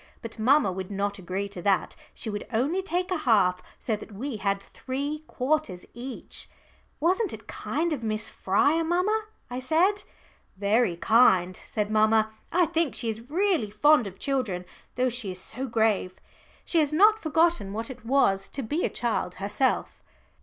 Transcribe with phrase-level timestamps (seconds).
[0.23, 1.95] But mamma would not agree to that.
[2.11, 6.49] She would only take a half, so that we had three quarters each.
[6.99, 10.03] "Wasn't it kind of Miss Fryer, mamma?" I said.
[10.57, 12.31] "Very kind," said mamma.
[12.51, 16.15] "I think she is really fond of children though she is so grave.
[16.65, 20.01] She has not forgotten what it was to be a child herself."